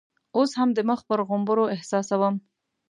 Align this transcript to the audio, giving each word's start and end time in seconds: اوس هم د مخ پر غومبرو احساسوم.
اوس 0.37 0.51
هم 0.59 0.69
د 0.77 0.79
مخ 0.89 0.99
پر 1.09 1.19
غومبرو 1.27 1.71
احساسوم. 1.75 2.35